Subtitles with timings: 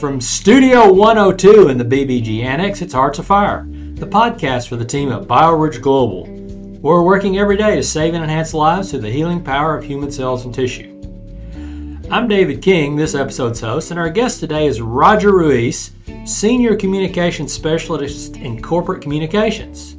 [0.00, 4.84] From Studio 102 in the BBG Annex, it's Hearts of Fire, the podcast for the
[4.84, 6.24] team at BioBridge Global.
[6.80, 10.10] We're working every day to save and enhance lives through the healing power of human
[10.10, 10.98] cells and tissue.
[12.10, 15.90] I'm David King, this episode's host, and our guest today is Roger Ruiz,
[16.24, 19.98] Senior Communications Specialist in Corporate Communications.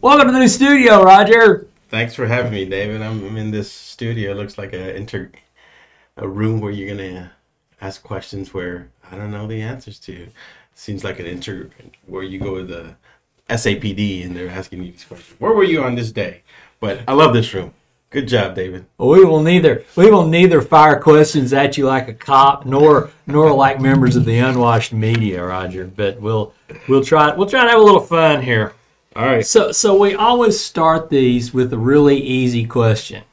[0.00, 1.68] Welcome to the new studio, Roger.
[1.90, 3.02] Thanks for having me, David.
[3.02, 4.30] I'm in this studio.
[4.30, 5.30] It looks like a inter
[6.16, 7.32] a room where you're gonna
[7.82, 10.28] ask questions where I don't know the answers to.
[10.74, 11.70] Seems like an inter
[12.06, 12.96] where you go to the
[13.48, 15.38] SAPD and they're asking you these questions.
[15.38, 16.42] Where were you on this day?
[16.80, 17.72] But I love this room.
[18.10, 18.86] Good job, David.
[18.96, 23.52] We will neither we will neither fire questions at you like a cop nor nor
[23.52, 25.84] like members of the unwashed media, Roger.
[25.84, 26.54] But we'll
[26.86, 28.72] we'll try we'll try to have a little fun here.
[29.16, 29.44] All right.
[29.44, 33.24] So so we always start these with a really easy question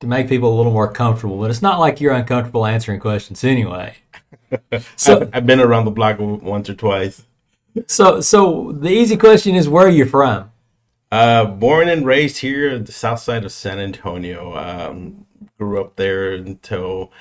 [0.00, 1.38] to make people a little more comfortable.
[1.38, 3.94] But it's not like you're uncomfortable answering questions anyway.
[4.96, 7.24] So I've, I've been around the block once or twice.
[7.86, 10.50] So so the easy question is where are you from?
[11.12, 14.56] Uh, born and raised here, the south side of San Antonio.
[14.56, 15.26] Um,
[15.58, 17.12] grew up there until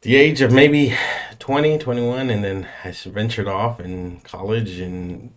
[0.00, 0.94] the age of maybe
[1.38, 5.32] 20, 21, and then I ventured off in college and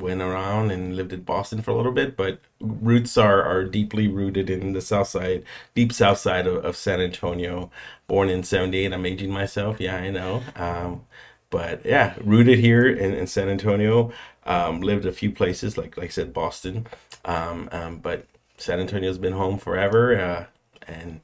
[0.00, 4.08] went around and lived in Boston for a little bit, but roots are, are deeply
[4.08, 7.70] rooted in the south side, deep south side of, of San Antonio.
[8.06, 9.80] Born in 78, I'm aging myself.
[9.80, 10.42] Yeah, I know.
[10.56, 11.02] Um,
[11.50, 14.12] but yeah, rooted here in, in San Antonio.
[14.46, 16.86] Um, lived a few places, like like I said, Boston.
[17.24, 18.26] Um, um, but
[18.56, 20.46] San Antonio's been home forever, uh,
[20.86, 21.20] and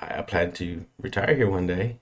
[0.00, 1.96] I, I plan to retire here one day.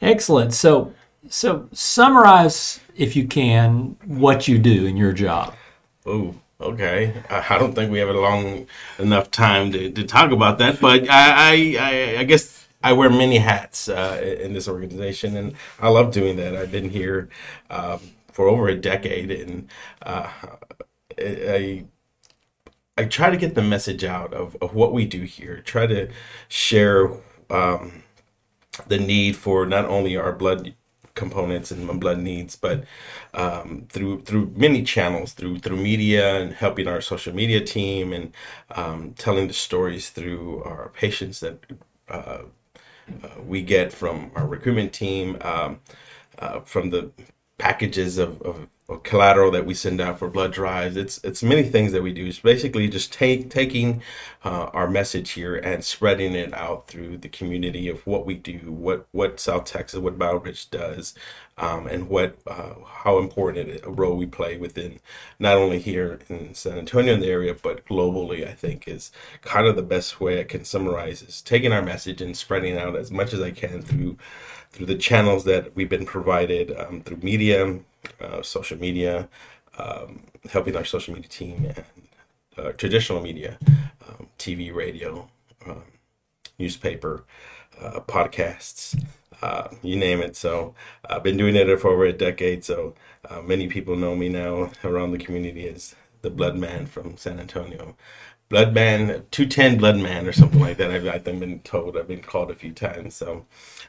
[0.00, 0.54] Excellent.
[0.54, 0.94] So
[1.28, 5.54] so summarize if you can what you do in your job.
[6.06, 7.22] Oh, okay.
[7.30, 8.66] I, don't think we have a long
[8.98, 13.38] enough time to, to talk about that, but I, I, I guess I wear many
[13.38, 16.54] hats uh, in this organization, and I love doing that.
[16.54, 17.28] I've been here
[17.70, 18.00] um,
[18.32, 19.68] for over a decade, and
[20.02, 20.30] uh,
[21.18, 21.84] I
[22.96, 25.60] I try to get the message out of, of what we do here.
[25.64, 26.08] Try to
[26.48, 27.10] share
[27.48, 28.02] um,
[28.88, 30.74] the need for not only our blood
[31.18, 32.84] components and blood needs, but
[33.34, 38.32] um, through through many channels, through through media and helping our social media team and
[38.70, 41.56] um, telling the stories through our patients that
[42.08, 42.42] uh,
[43.24, 45.80] uh, we get from our recruitment team, um,
[46.38, 47.10] uh, from the
[47.58, 50.96] packages of, of, of, collateral that we send out for blood drives.
[50.96, 52.26] It's it's many things that we do.
[52.26, 54.02] It's basically just take taking
[54.44, 58.58] uh, our message here and spreading it out through the community of what we do,
[58.72, 61.14] what what South Texas, what BioBridge does,
[61.58, 65.00] um, and what uh, how important a role we play within
[65.38, 68.46] not only here in San Antonio in the area, but globally.
[68.48, 69.12] I think is
[69.42, 72.96] kind of the best way I can summarize is taking our message and spreading out
[72.96, 74.16] as much as I can through
[74.70, 77.80] through the channels that we've been provided um, through media,
[78.20, 79.28] uh, social media,
[79.78, 81.84] um, helping our social media team and
[82.56, 83.58] uh, traditional media,
[84.08, 85.28] um, TV, radio,
[85.66, 85.82] um,
[86.58, 87.24] newspaper,
[87.80, 89.00] uh, podcasts,
[89.42, 90.36] uh, you name it.
[90.36, 90.74] So
[91.08, 92.64] I've been doing it for over a decade.
[92.64, 92.94] So
[93.28, 97.38] uh, many people know me now around the community as the Blood Man from San
[97.38, 97.96] Antonio.
[98.48, 100.90] Bloodman, 210 Bloodman or something like that.
[100.90, 103.14] I've, I've been told, I've been called a few times.
[103.14, 103.44] So,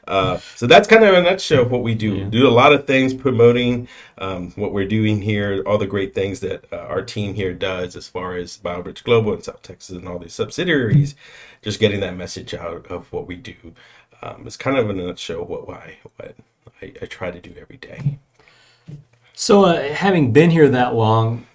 [0.06, 2.16] uh, so that's kind of a nutshell of what we do.
[2.16, 2.24] Yeah.
[2.24, 3.88] Do a lot of things promoting
[4.18, 7.96] um, what we're doing here, all the great things that uh, our team here does
[7.96, 11.14] as far as BioBridge Global and South Texas and all these subsidiaries,
[11.62, 13.54] just getting that message out of what we do.
[14.22, 16.34] Um, it's kind of in a nutshell what, why, what
[16.82, 18.18] I, I try to do every day.
[19.32, 21.46] So, uh, having been here that long,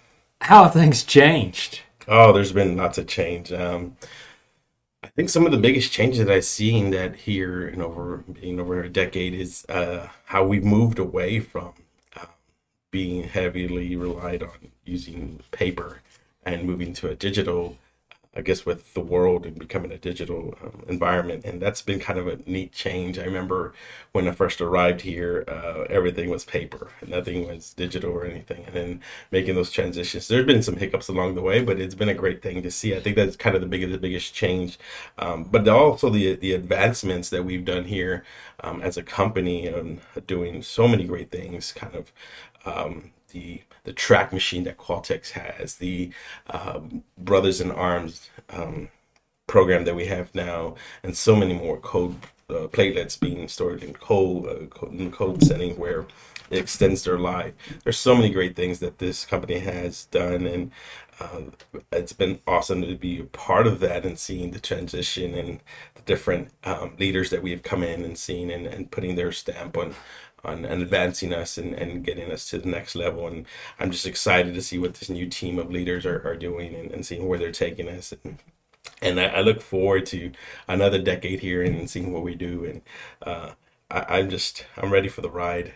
[0.42, 1.82] how have things changed?
[2.08, 3.52] Oh, there's been lots of change.
[3.52, 3.98] Um,
[5.04, 8.60] I think some of the biggest changes that I've seen that here and over being
[8.60, 11.74] over a decade is uh, how we've moved away from
[12.16, 12.26] uh,
[12.92, 16.02] being heavily relied on using paper
[16.44, 17.78] and moving to a digital
[18.36, 22.20] I guess with the world and becoming a digital um, environment, and that's been kind
[22.20, 23.18] of a neat change.
[23.18, 23.74] I remember
[24.12, 28.76] when I first arrived here, uh, everything was paper, nothing was digital or anything, and
[28.76, 29.02] then
[29.32, 30.28] making those transitions.
[30.28, 32.96] There's been some hiccups along the way, but it's been a great thing to see.
[32.96, 34.78] I think that's kind of the biggest, the biggest change,
[35.18, 38.26] um, but also the the advancements that we've done here
[38.62, 42.12] um, as a company and doing so many great things, kind of
[42.66, 46.12] um, the the track machine that Qualtex has, the
[46.50, 48.90] um, Brothers in Arms um,
[49.48, 52.16] program that we have now, and so many more code
[52.50, 56.06] uh, platelets being stored in cold, uh, code, in code setting where
[56.50, 57.54] it extends their life.
[57.84, 60.72] There's so many great things that this company has done, and
[61.20, 61.42] uh,
[61.92, 65.60] it's been awesome to be a part of that and seeing the transition and
[65.96, 69.32] the different um, leaders that we have come in and seen and, and putting their
[69.32, 69.96] stamp on
[70.46, 73.28] on, on advancing us and, and getting us to the next level.
[73.28, 73.46] And
[73.80, 76.92] I'm just excited to see what this new team of leaders are, are doing and,
[76.92, 78.14] and seeing where they're taking us.
[78.24, 78.40] And,
[79.02, 80.32] and I, I, look forward to
[80.68, 82.66] another decade here and seeing what we do.
[82.66, 82.82] And
[83.24, 83.52] uh,
[83.90, 85.74] I, I'm just I'm ready for the ride.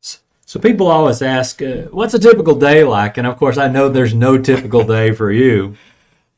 [0.00, 3.88] So people always ask, uh, "What's a typical day like?" And of course, I know
[3.88, 5.76] there's no typical day for you.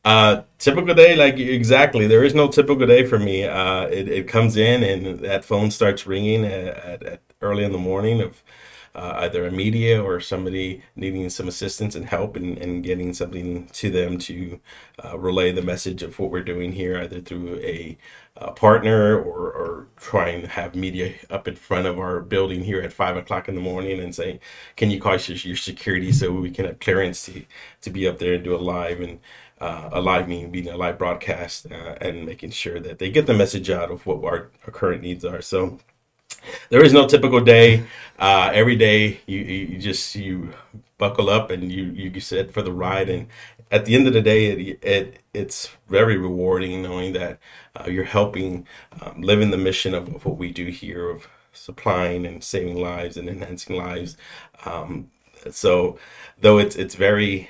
[0.05, 2.07] Uh, typical day, like exactly.
[2.07, 3.45] There is no typical day for me.
[3.45, 7.73] Uh, it, it comes in and that phone starts ringing at, at, at early in
[7.73, 8.43] the morning of
[8.95, 13.67] uh, either a media or somebody needing some assistance and help and, and getting something
[13.69, 14.61] to them to
[15.05, 17.99] uh, relay the message of what we're doing here, either through a,
[18.37, 22.81] a partner or, or trying to have media up in front of our building here
[22.81, 24.39] at five o'clock in the morning and say,
[24.77, 27.45] can you call your, your security so we can have clearance to,
[27.81, 29.19] to be up there and do a live and
[29.61, 33.27] uh, a live meeting, being a live broadcast, uh, and making sure that they get
[33.27, 35.41] the message out of what our, our current needs are.
[35.41, 35.79] So
[36.71, 37.85] there is no typical day.
[38.19, 40.55] Uh, every day you, you just you
[40.99, 43.09] buckle up and you you set for the ride.
[43.09, 43.29] And
[43.71, 47.39] at the end of the day, it, it it's very rewarding knowing that
[47.77, 48.67] uh, you're helping
[49.01, 53.17] um, living the mission of, of, what we do here of supplying and saving lives
[53.17, 54.17] and enhancing lives.
[54.65, 55.11] Um,
[55.51, 55.99] so
[56.41, 57.49] though it's it's very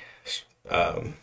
[0.69, 1.13] um,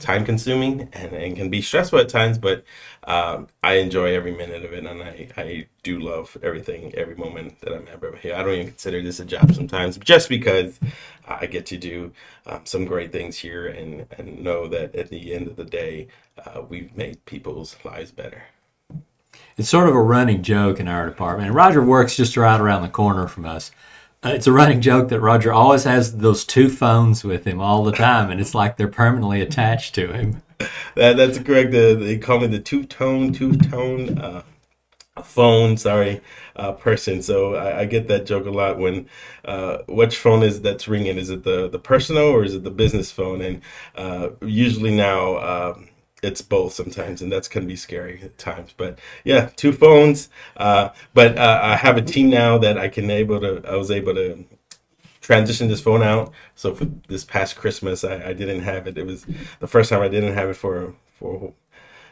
[0.00, 2.64] time consuming and, and can be stressful at times, but
[3.04, 7.60] um, I enjoy every minute of it, and I, I do love everything, every moment
[7.60, 8.34] that I'm ever here.
[8.34, 10.80] I don't even consider this a job sometimes, just because
[11.28, 12.12] I get to do
[12.46, 16.08] um, some great things here and, and know that at the end of the day,
[16.44, 18.42] uh, we've made people's lives better.
[19.56, 21.52] It's sort of a running joke in our department.
[21.52, 23.70] Roger works just right around the corner from us.
[24.22, 27.84] Uh, it's a running joke that Roger always has those two phones with him all
[27.84, 30.42] the time, and it's like they're permanently attached to him.
[30.94, 31.70] That that's correct.
[31.70, 34.42] The, they call me the two tone, two tone uh,
[35.22, 35.78] phone.
[35.78, 36.20] Sorry,
[36.54, 37.22] uh, person.
[37.22, 38.76] So I, I, get that joke a lot.
[38.76, 39.08] When
[39.46, 41.16] uh, which phone is that's ringing?
[41.16, 43.40] Is it the the personal or is it the business phone?
[43.40, 43.62] And
[43.94, 45.76] uh, usually now.
[46.22, 48.74] It's both sometimes, and that's can be scary at times.
[48.76, 50.28] But yeah, two phones.
[50.56, 53.62] Uh, but uh, I have a team now that I can able to.
[53.66, 54.44] I was able to
[55.20, 56.32] transition this phone out.
[56.54, 58.98] So for this past Christmas, I, I didn't have it.
[58.98, 59.26] It was
[59.60, 61.52] the first time I didn't have it for for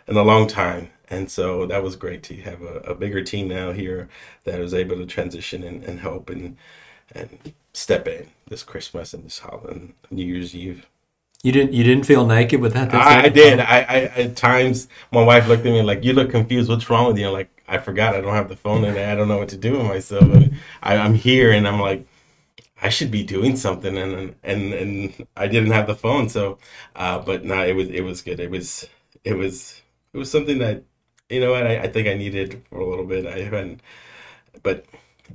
[0.07, 3.49] in a long time, and so that was great to have a, a bigger team
[3.49, 4.09] now here
[4.45, 6.57] that was able to transition and, and help and
[7.15, 10.87] and step in this Christmas and this holiday New Year's Eve.
[11.43, 11.73] You didn't.
[11.73, 12.93] You didn't feel naked with that.
[12.93, 13.61] I, I did.
[13.61, 16.69] I, I, at times my wife looked at me like, "You look confused.
[16.69, 18.17] What's wrong with you?" I'm like, "I forgot.
[18.17, 20.57] I don't have the phone and I don't know what to do with myself." And
[20.83, 22.07] I, I'm here, and I'm like,
[22.83, 26.29] I should be doing something, and and and I didn't have the phone.
[26.29, 26.59] So,
[26.97, 28.41] uh, but no, it was it was good.
[28.41, 28.89] It was
[29.25, 29.83] it was
[30.13, 30.85] it was something that
[31.29, 33.27] you know I, I think I needed for a little bit.
[33.27, 33.81] I haven't,
[34.63, 34.87] but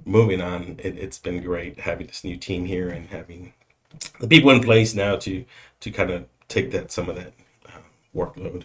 [0.05, 3.53] moving on, it, it's been great having this new team here and having
[4.19, 5.45] the people in place now to
[5.83, 7.33] to kind of take that some of that
[7.67, 7.79] uh,
[8.15, 8.63] workload.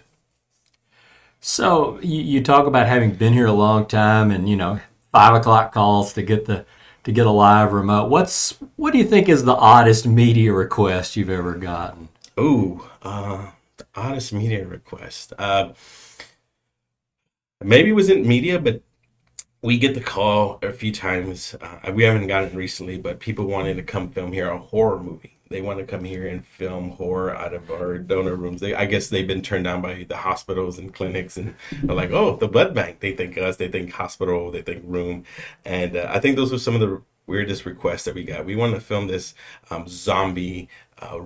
[1.40, 4.80] So you, you talk about having been here a long time, and you know
[5.12, 6.64] five o'clock calls to get the
[7.02, 8.08] to get a live remote.
[8.08, 12.08] What's what do you think is the oddest media request you've ever gotten?
[12.38, 15.32] Ooh, uh, the oddest media request.
[15.38, 15.72] Uh,
[17.64, 18.80] maybe it wasn't media, but
[19.60, 21.56] we get the call a few times.
[21.60, 25.02] Uh, we haven't gotten it recently, but people wanted to come film here a horror
[25.02, 25.37] movie.
[25.48, 28.60] They want to come here and film horror out of our donor rooms.
[28.60, 32.10] They, I guess they've been turned down by the hospitals and clinics, and they're like,
[32.10, 33.56] "Oh, the blood bank." They think us.
[33.56, 34.50] They think hospital.
[34.50, 35.24] They think room,
[35.64, 38.44] and uh, I think those were some of the weirdest requests that we got.
[38.44, 39.34] We want to film this
[39.70, 41.20] um, zombie uh,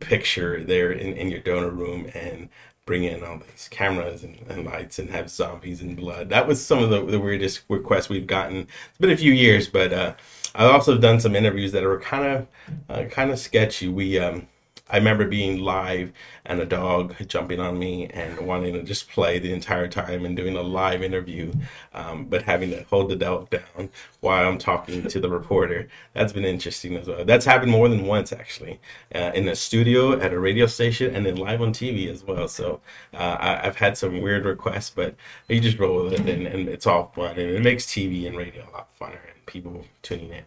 [0.00, 2.48] picture there in, in your donor room, and
[2.88, 6.30] bring in all these cameras and, and, lights and have zombies and blood.
[6.30, 8.60] That was some of the, the weirdest requests we've gotten.
[8.60, 10.14] It's been a few years, but uh,
[10.54, 12.46] I've also done some interviews that are kind of
[12.88, 13.88] uh, kind of sketchy.
[13.88, 14.48] We um,
[14.90, 16.12] I remember being live
[16.44, 20.36] and a dog jumping on me and wanting to just play the entire time and
[20.36, 21.52] doing a live interview,
[21.92, 23.90] um, but having to hold the dog down
[24.20, 25.88] while I'm talking to the reporter.
[26.14, 27.24] That's been interesting as well.
[27.24, 28.80] That's happened more than once actually,
[29.14, 32.48] uh, in a studio, at a radio station, and then live on TV as well.
[32.48, 32.80] So
[33.14, 35.14] uh, I, have had some weird requests, but
[35.48, 38.36] you just roll with it and, and it's all fun and it makes TV and
[38.36, 40.44] radio a lot funner and people tuning in.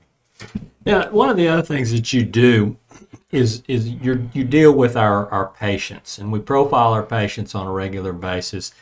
[0.86, 2.78] Yeah, one of the other things that you do
[3.32, 7.68] is is you you deal with our our patients, and we profile our patients on
[7.68, 8.74] a regular basis.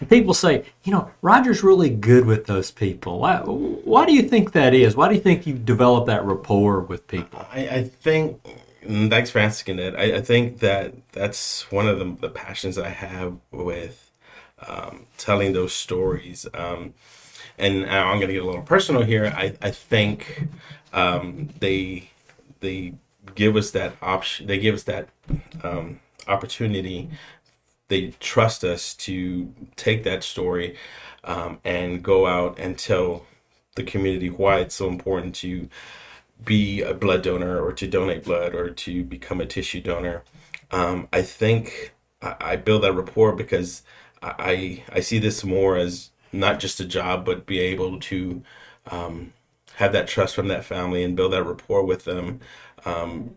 [0.00, 3.20] And people say, you know, Roger's really good with those people.
[3.20, 4.96] Why, why do you think that is?
[4.96, 7.46] Why do you think you've developed that rapport with people?
[7.52, 8.40] I, I think,
[8.84, 9.94] thanks for asking it.
[9.94, 14.10] I, I, think that that's one of the, the passions I have with
[14.66, 16.48] um, telling those stories.
[16.52, 16.94] Um,
[17.58, 19.26] and I'm going to get a little personal here.
[19.26, 20.48] I I think
[20.92, 22.10] um, they
[22.60, 22.94] they
[23.34, 24.46] give us that option.
[24.46, 25.08] They give us that
[25.62, 27.10] um, opportunity.
[27.88, 30.76] They trust us to take that story
[31.24, 33.26] um, and go out and tell
[33.74, 35.68] the community why it's so important to
[36.44, 40.22] be a blood donor or to donate blood or to become a tissue donor.
[40.70, 43.82] Um, I think I, I, build that rapport because
[44.22, 48.42] I I see this more as not just a job, but be able to
[48.90, 49.32] um,
[49.76, 52.40] have that trust from that family and build that rapport with them.
[52.84, 53.36] Um,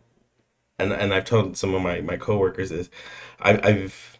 [0.80, 2.90] and and I've told some of my my coworkers is
[3.40, 4.18] I, I've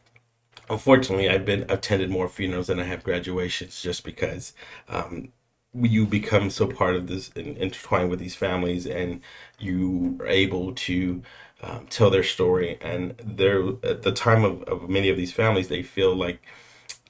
[0.70, 4.54] unfortunately I've been attended more funerals than I have graduations just because
[4.90, 5.30] um,
[5.74, 9.22] you become so part of this and intertwined with these families and
[9.60, 11.22] you are able to
[11.62, 15.68] um, tell their story and they're at the time of, of many of these families
[15.68, 16.42] they feel like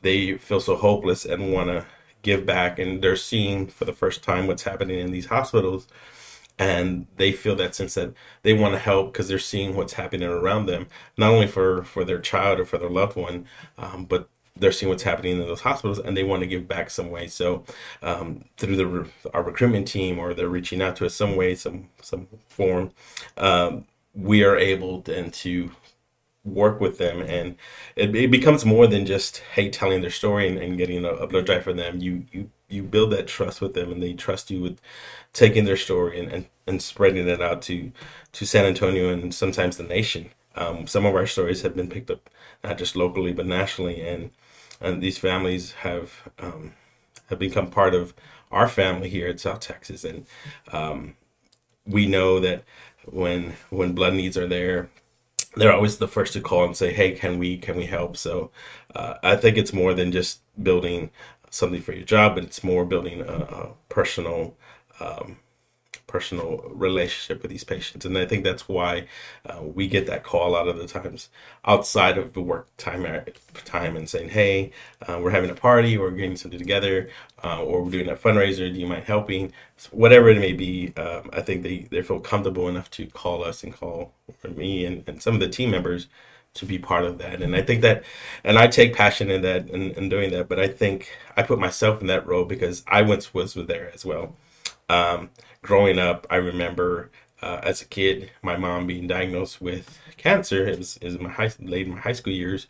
[0.06, 1.86] they feel so hopeless and want to
[2.22, 5.88] give back and they're seeing for the first time what's happening in these hospitals
[6.58, 10.28] and they feel that sense that they want to help because they're seeing what's happening
[10.28, 13.46] around them not only for for their child or for their loved one
[13.78, 16.90] um, but they're seeing what's happening in those hospitals and they want to give back
[16.90, 17.28] some way.
[17.28, 17.66] So
[18.02, 21.90] um, through the our recruitment team or they're reaching out to us some way some
[22.02, 22.92] some form
[23.36, 25.72] um, we are able then to
[26.46, 27.56] work with them and
[27.96, 31.28] it, it, becomes more than just hey telling their story and, and getting a, a,
[31.28, 31.98] blood drive for them.
[32.00, 34.80] You you you build that trust with them and they trust you with
[35.34, 37.92] taking their story and, and, and spreading it out to
[38.34, 40.30] to san antonio and sometimes the nation.
[40.56, 42.30] Um, some of our stories have been picked up
[42.64, 44.30] not just locally but nationally and
[44.80, 46.74] and these families have um,
[47.30, 48.14] have become part of
[48.52, 50.04] our family here at south texas.
[50.04, 50.28] And
[50.72, 51.16] um,
[51.88, 52.64] we know that
[53.06, 54.90] when when blood needs are there
[55.56, 58.52] they're always the first to call and say, "Hey, can we can we help?" So
[58.96, 61.12] uh, I think it's more than just building
[61.50, 64.56] something for your job, but it's more building a, a personal
[65.00, 65.38] um,
[66.08, 68.06] personal relationship with these patients.
[68.06, 69.08] And I think that's why
[69.46, 71.30] uh, we get that call a lot of the times
[71.66, 73.22] outside of the work time uh,
[73.66, 74.72] time and saying, "Hey,
[75.08, 77.10] uh, we're having a party, we're getting something together,
[77.44, 78.72] uh, or we're doing a fundraiser.
[78.74, 82.20] Do you mind helping?" So whatever it may be, um, I think they, they feel
[82.20, 84.14] comfortable enough to call us and call
[84.56, 86.08] me and, and some of the team members
[86.56, 87.42] to be part of that.
[87.42, 88.04] And I think that,
[88.44, 90.48] and I take passion in that and, in doing that.
[90.48, 94.06] But I think I put myself in that role because I once was there as
[94.06, 94.36] well.
[94.90, 95.30] Um,
[95.66, 97.10] growing up, I remember
[97.42, 100.68] uh, as a kid, my mom being diagnosed with cancer.
[100.68, 102.68] It was, it was my high, late in my high school years,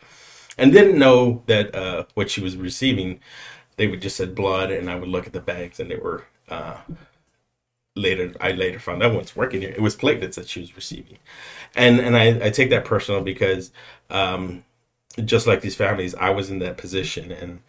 [0.58, 3.20] and didn't know that uh, what she was receiving.
[3.76, 6.24] They would just said blood, and I would look at the bags, and they were.
[6.48, 6.78] Uh,
[7.94, 11.18] later, I later found out once working here, it was platelets that she was receiving,
[11.74, 13.72] and and I, I take that personal because,
[14.10, 14.64] um,
[15.24, 17.60] just like these families, I was in that position, and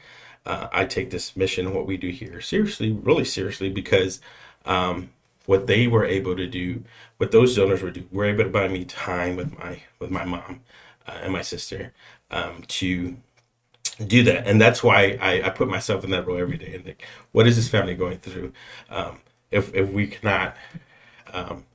[0.45, 4.21] uh, I take this mission, what we do here, seriously, really seriously, because
[4.65, 5.09] um,
[5.47, 6.83] what they were able to do,
[7.17, 10.23] what those donors were do, were able to buy me time with my with my
[10.23, 10.61] mom
[11.07, 11.93] uh, and my sister
[12.29, 13.17] um, to
[14.05, 16.75] do that, and that's why I, I, put myself in that role every day.
[16.75, 18.53] And think, what is this family going through?
[18.89, 20.55] Um, if if we cannot,
[21.33, 21.65] um,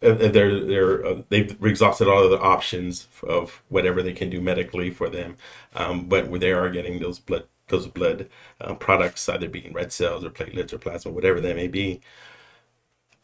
[0.00, 4.40] if they're they're uh, they've exhausted all of the options of whatever they can do
[4.40, 5.36] medically for them,
[5.76, 8.28] um, but they are getting those blood those blood
[8.60, 12.00] uh, products, either being red cells or platelets or plasma, whatever that may be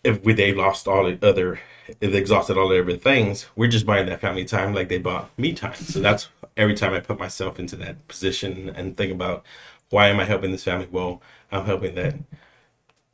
[0.04, 1.60] if we, they lost all the other,
[2.00, 4.98] if they exhausted all the other things, we're just buying that family time like they
[4.98, 5.74] bought me time.
[5.74, 9.44] So that's every time I put myself into that position and think about
[9.90, 10.88] why am I helping this family?
[10.90, 12.14] Well, I'm helping that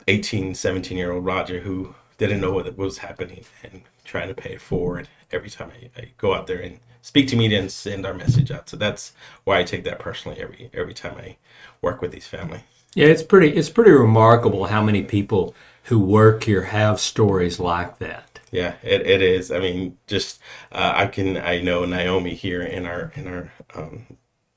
[0.06, 4.54] 18, 17 year old Roger who didn't know what was happening and trying to pay
[4.54, 8.06] it forward every time I, I go out there and speak to media and send
[8.06, 8.68] our message out.
[8.68, 9.12] So that's
[9.44, 11.36] why I take that personally every every time I
[11.82, 12.62] work with these families.
[12.94, 15.54] Yeah, it's pretty it's pretty remarkable how many people
[15.88, 18.40] who work here have stories like that.
[18.50, 19.50] Yeah, it, it is.
[19.50, 20.40] I mean, just
[20.72, 24.06] uh, I can I know Naomi here in our in our um,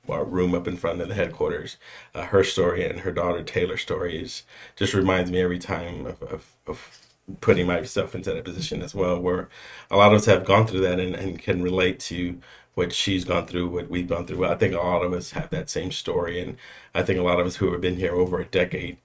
[0.10, 1.78] our room up in front of the headquarters.
[2.14, 4.44] Uh, her story and her daughter Taylor's story is
[4.76, 7.00] just reminds me every time of, of, of
[7.40, 9.48] putting myself into that position as well, where
[9.90, 12.40] a lot of us have gone through that and, and can relate to
[12.74, 14.46] what she's gone through, what we've gone through.
[14.46, 16.58] I think a lot of us have that same story, and
[16.96, 18.98] I think a lot of us who have been here over a decade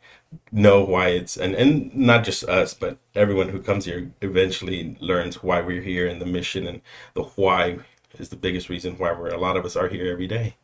[0.52, 5.42] know why it's and and not just us but everyone who comes here eventually learns
[5.42, 6.80] why we're here and the mission and
[7.14, 7.78] the why
[8.18, 10.54] is the biggest reason why we're a lot of us are here every day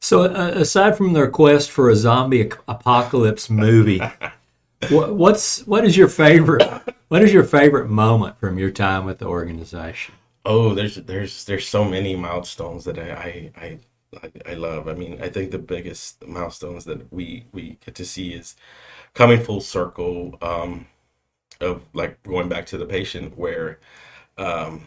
[0.00, 4.00] so uh, aside from the request for a zombie apocalypse movie
[4.90, 6.62] what, what's what is your favorite
[7.08, 11.68] what is your favorite moment from your time with the organization oh there's there's there's
[11.68, 13.78] so many milestones that i i, I
[14.46, 14.86] I, love.
[14.86, 18.54] I mean, I think the biggest milestones that we we get to see is
[19.14, 20.86] coming full circle um,
[21.60, 23.80] of like going back to the patient where
[24.38, 24.86] um,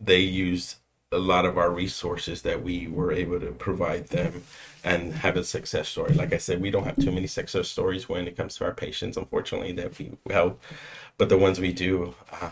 [0.00, 0.76] they use
[1.12, 4.44] a lot of our resources that we were able to provide them
[4.84, 6.14] and have a success story.
[6.14, 8.72] Like I said, we don't have too many success stories when it comes to our
[8.74, 10.62] patients, unfortunately, that we help.
[11.18, 12.50] But the ones we do, uh,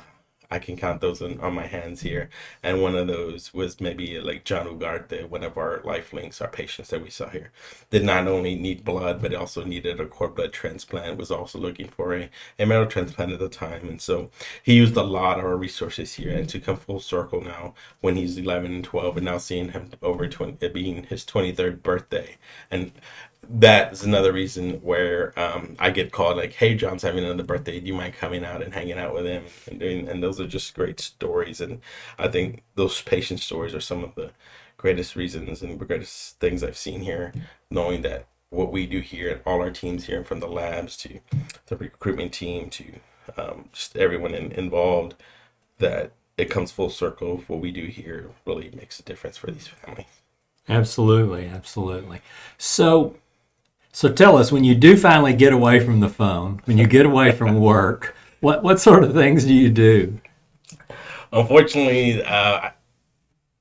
[0.51, 2.31] I can count those on, on my hands here.
[2.63, 6.49] And one of those was maybe like John Ugarte, one of our life links, our
[6.49, 7.51] patients that we saw here,
[7.91, 11.89] did not only need blood, but also needed a cord blood transplant, was also looking
[11.89, 13.89] for a, a marrow transplant at the time.
[13.89, 14.31] And so
[14.63, 16.35] he used a lot of our resources here.
[16.35, 19.91] And to come full circle now, when he's 11 and 12, and now seeing him
[20.03, 22.37] over 20, it being his 23rd birthday.
[22.71, 22.93] And
[23.49, 27.81] that's another reason where um, I get called like, "Hey, John's having another birthday.
[27.81, 30.47] Do you mind coming out and hanging out with him?" And doing, and those are
[30.47, 31.61] just great stories.
[31.61, 31.81] And
[32.19, 34.31] I think those patient stories are some of the
[34.77, 37.33] greatest reasons and the greatest things I've seen here.
[37.71, 41.21] Knowing that what we do here, and all our teams here, from the labs to
[41.67, 42.85] the recruitment team to
[43.37, 45.15] um, just everyone in, involved,
[45.79, 47.43] that it comes full circle.
[47.47, 50.07] What we do here really makes a difference for these families.
[50.69, 52.21] Absolutely, absolutely.
[52.59, 53.17] So
[53.99, 57.05] so tell us, when you do finally get away from the phone, when you get
[57.05, 60.21] away from work, what what sort of things do you do?
[61.33, 62.71] Unfortunately, uh,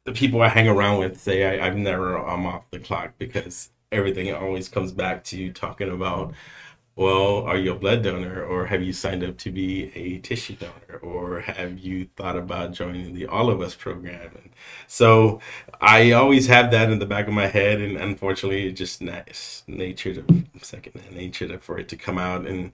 [0.04, 3.72] the people I hang around with say I, I'm never I'm off the clock because
[3.92, 6.36] everything always comes back to talking about
[6.98, 10.56] well, are you a blood donor or have you signed up to be a tissue
[10.56, 14.32] donor or have you thought about joining the All of Us program?
[14.34, 14.50] And
[14.88, 15.40] so
[15.80, 17.80] I always have that in the back of my head.
[17.82, 22.48] And unfortunately, it's just nice nature to second nature to, for it to come out.
[22.48, 22.74] And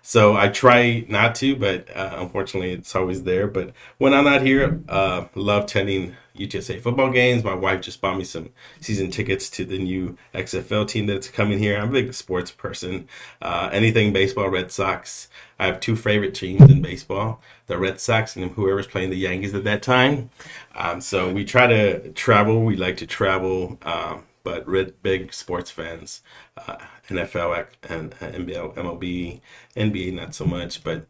[0.00, 3.48] so I try not to, but uh, unfortunately, it's always there.
[3.48, 7.44] But when I'm not here, uh, love tending UTSA football games.
[7.44, 8.50] My wife just bought me some
[8.80, 11.76] season tickets to the new XFL team that's coming here.
[11.78, 13.08] I'm a big sports person.
[13.42, 15.28] Uh, anything baseball, Red Sox.
[15.58, 19.54] I have two favorite teams in baseball: the Red Sox and whoever's playing the Yankees
[19.54, 20.30] at that time.
[20.74, 22.64] Um, so we try to travel.
[22.64, 23.78] We like to travel.
[23.82, 26.22] Um, but red, big sports fans,
[26.56, 26.76] uh,
[27.08, 29.40] NFL and NBL, MLB,
[29.76, 30.84] NBA, not so much.
[30.84, 31.06] But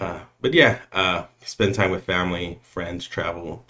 [0.00, 3.66] uh, but yeah, uh, spend time with family, friends, travel,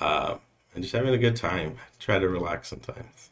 [0.00, 0.36] uh,
[0.74, 1.76] and just having a good time.
[1.98, 3.30] Try to relax sometimes.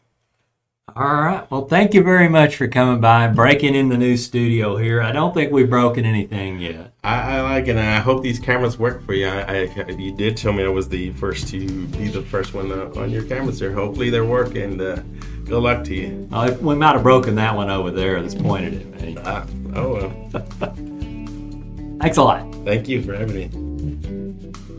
[0.94, 1.50] All right.
[1.50, 5.02] Well, thank you very much for coming by and breaking in the new studio here.
[5.02, 6.92] I don't think we've broken anything yet.
[7.02, 9.26] I, I like it, and I hope these cameras work for you.
[9.26, 12.72] I, I, you did tell me I was the first to be the first one
[12.72, 13.72] on your cameras here.
[13.72, 14.80] Hopefully, they're working.
[14.80, 15.02] Uh,
[15.44, 16.28] good luck to you.
[16.32, 19.16] Uh, we might have broken that one over there that's pointed at me.
[19.18, 19.44] Uh,
[19.74, 20.30] oh well.
[22.00, 22.54] Thanks a lot.
[22.64, 24.25] Thank you for having me.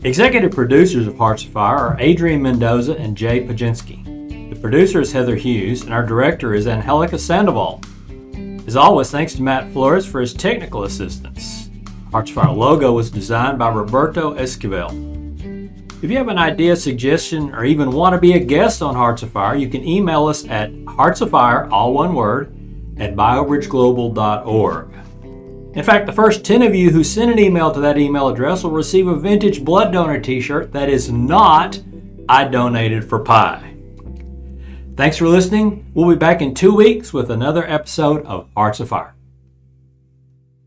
[0.04, 4.50] Executive producers of Hearts of Fire are Adrian Mendoza and Jay Pajinski.
[4.50, 7.80] The producer is Heather Hughes, and our director is Angelica Sandoval.
[8.68, 11.68] As always, thanks to Matt Flores for his technical assistance.
[12.12, 15.08] Hearts of Fire logo was designed by Roberto Esquivel.
[16.00, 19.24] If you have an idea, suggestion, or even want to be a guest on Hearts
[19.24, 22.56] of Fire, you can email us at heartsoffire, all one word,
[22.98, 24.97] at biobridgeglobal.org.
[25.78, 28.64] In fact, the first 10 of you who send an email to that email address
[28.64, 31.80] will receive a vintage blood donor t shirt that is not
[32.28, 33.76] I donated for pie.
[34.96, 35.88] Thanks for listening.
[35.94, 39.14] We'll be back in two weeks with another episode of Hearts of Fire.